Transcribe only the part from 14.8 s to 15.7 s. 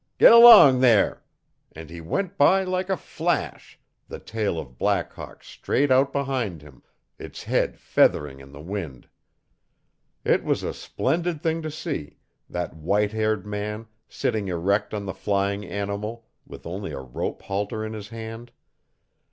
on the flying